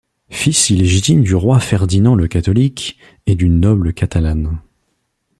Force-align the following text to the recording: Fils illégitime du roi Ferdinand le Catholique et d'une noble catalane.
Fils 0.31 0.71
illégitime 0.71 1.21
du 1.21 1.35
roi 1.35 1.59
Ferdinand 1.59 2.15
le 2.15 2.27
Catholique 2.27 2.97
et 3.27 3.35
d'une 3.35 3.59
noble 3.59 3.93
catalane. 3.93 4.57